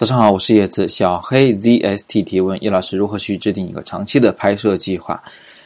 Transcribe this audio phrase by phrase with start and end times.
[0.00, 0.88] 早上好，我是叶子。
[0.88, 5.22] 小黑 zst 提问：叶老师，如何去制定一个长期的拍摄计划？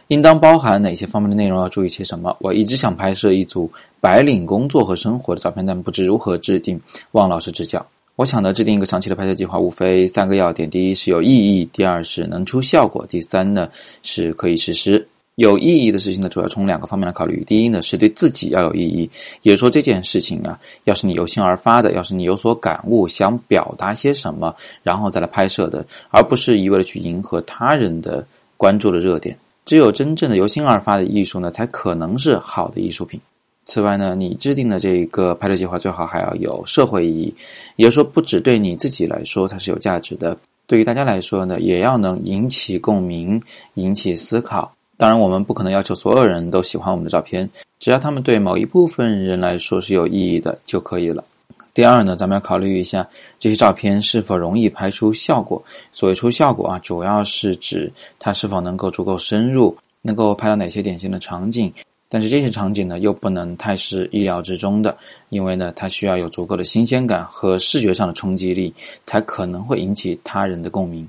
[0.08, 1.56] 应当包含哪些方面的内容？
[1.60, 2.36] 要注意些什么？
[2.40, 3.70] 我一直想拍摄一组
[4.00, 6.80] 白领工作和生活的照片，但不知如何制定，
[7.12, 7.86] 望老师指教。
[8.16, 13.68] 我想呢，制定一个长期的拍摄计划，无非三个要点：第一是有意义，第二是能出效果，第三呢
[14.02, 15.06] 是可以实施。
[15.36, 17.42] 有意义的事情呢，主要从两个方面来考虑。
[17.44, 19.10] 第一呢，是对自己要有意义，
[19.42, 28.24] 也就是说这件事情啊，要是你由心而发的，要是你有所感悟，想表达些什么，然后再来拍摄的，而不是一味的去迎合他人的
[28.56, 29.36] 关注的热点。
[29.64, 33.20] 只有真正的由心而发的艺术呢，才可能是好的艺术品。
[33.64, 37.34] 此外呢，你制定的这个拍摄计划最好还要有社会意义，
[37.76, 43.42] 也就是说，不只对你自己来说它是有价值的，对于大家来说呢，也要能引起共鸣，
[43.74, 44.70] 引起思考。
[44.96, 47.48] 当然，我们不可能要求所有人都喜欢我们的照片，
[47.80, 51.24] 只要他们对某一部分人来说是有意义的就可以了。
[51.72, 53.06] 第二呢，咱们要考虑一下
[53.40, 55.60] 这些照片是否容易拍出效果。
[55.92, 61.72] 所谓出效果啊，主要是指它是否能够足够深入，能够拍到哪些典型的场景。
[62.08, 64.96] 但是这些场景呢，又不能太是意料之中的，
[65.30, 68.72] 因为呢，它需要有足够的新鲜感和视觉上的冲击力，
[69.04, 71.08] 才可能会引起他人的共鸣。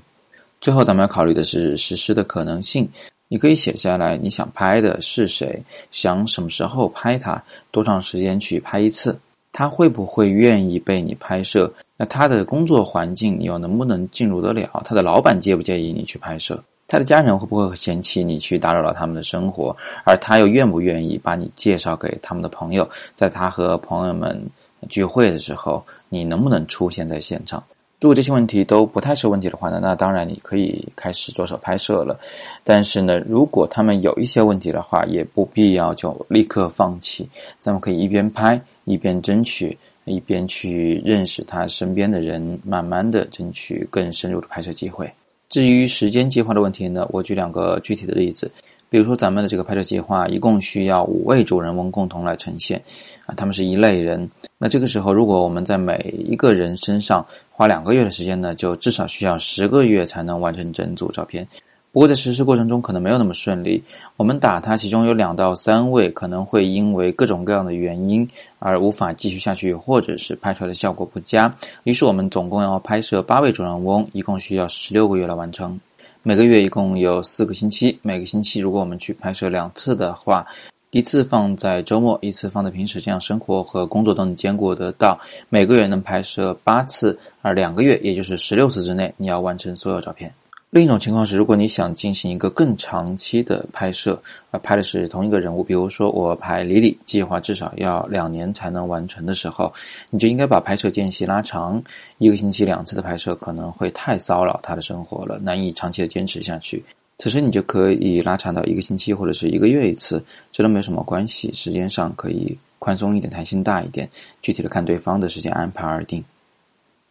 [0.60, 2.88] 最后，咱们要考虑的是实施的可能性。
[3.28, 5.62] 你可以写下来，你想拍的是谁？
[5.90, 7.42] 想什么时候拍他？
[7.70, 9.18] 多长时间去拍一次？
[9.52, 11.72] 他会不会愿意被你拍摄？
[11.96, 14.82] 那他的工作环境你又能不能进入得了？
[14.84, 16.62] 他的老板介不介意你去拍摄？
[16.86, 19.76] 他的家人会不会嫌弃你去打扰了他们的生活？
[20.04, 22.88] 而他又愿不愿意把你介绍给他们的朋友？
[23.16, 24.40] 在他和朋友们
[24.88, 27.60] 聚会的时候，你能不能出现在现场？
[27.98, 32.18] 如果这些问题都不太是问题的话呢，那当然你可以开始着手拍摄了。
[32.62, 37.26] 但是呢，如果他们有一些问题的话，也不必要就立刻放弃。
[37.58, 45.10] 咱们可以一边拍一边争取，一边去认识他身边的人，慢慢的争取更深入的拍摄机会。
[45.48, 48.50] 至于时间计划的问题呢，我举两个具体的例子。
[48.96, 52.82] 比如说，咱们的这个拍摄计划一共需要五位主人翁共同来呈现，
[53.26, 54.26] 啊，他们是一类人。
[54.56, 61.46] 那这个时候，如果我们在每一个人身上花两个月的时间呢，就至少需要十个月才能完成整组照片。
[61.92, 63.84] 不过在实施过程中可能没有那么顺利，
[64.16, 68.26] 我们打他其中有两到三位可能会因为各种各样的原因
[68.58, 71.50] 而无法继续下去，或者是拍出来的效果不佳。
[71.84, 75.78] 于是我们总共要拍摄八位主人翁，一共需要十六个月来完成。
[76.26, 80.44] 每个月一共有四个星期，每个星期如果我们去拍摄两次的话，
[80.90, 85.16] 一次放在周末，一次放在平时，这样生活和工作都能兼顾得到。
[85.48, 90.34] 每个月能拍摄八次，而两个月也就是十六次之内，你要完成所有照片。
[90.68, 99.72] 另一种情况是，如果你想进行一个更长期的拍摄，而拍的是同一个人物，比如说我拍李李，计划至少要两年才能完成的时候，
[100.10, 101.82] 你就应该把拍摄间隙拉长，
[102.18, 106.84] 一个星期两次的拍摄可能会太骚扰他的生活了，难以长期的坚持下去。
[107.16, 114.06] 此时你就可以拉长到一个星期或者是一个月一次，这都没什么关系，时间上可以宽松一点，弹性大一点，
[114.42, 116.22] 具体的看对方的时间安排而定。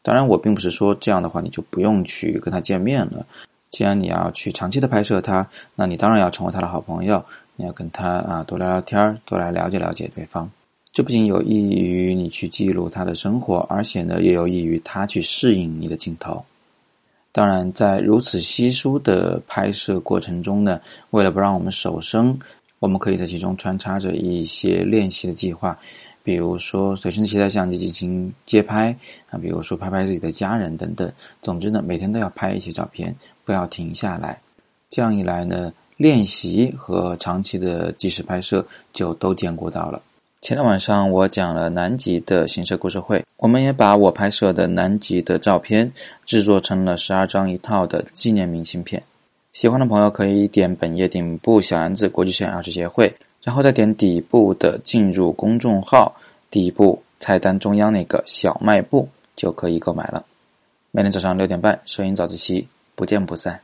[0.06, 3.26] 当然，我并不是说这样的话你就不用去跟他见面了。
[3.72, 10.48] 既然你要去长期的拍摄他，那你当然要成为他的好朋友，你要跟他啊多聊聊天儿多来了解了解对方。
[10.94, 16.46] 这不仅有益于你去记录他的生活，而且呢，也有益于他去适应你的镜头。
[17.32, 20.80] 当然，在如此稀疏的拍摄过程中呢，
[21.10, 22.38] 为了不让我们手生，
[22.78, 25.76] 我们可以在其中穿插着一些练习的计划。
[26.26, 28.94] 比如说，随身携带相机进行街拍
[29.30, 31.10] 啊，比如说拍拍自己的家人等等。
[31.40, 34.42] 总之呢，每天都要拍一些照片，不要停下来。
[34.90, 40.02] 这样一来呢，练习和长期的即时拍摄就都兼顾到了。
[40.42, 45.92] 前天晚上我讲了南极的行摄故事会，我们也把我拍摄的南极的照片
[46.26, 49.02] 制作成了十二张一套的纪念明信片。
[49.54, 53.16] 喜欢的朋友可以点本页顶部小篮子国际摄影二次协会。
[53.46, 56.16] 然后再点底部的进入公众号，
[56.50, 60.26] 底部菜单中央那个小卖部就可以购买了。
[60.90, 63.62] 每天早上六点半，摄影早自习，不见不散。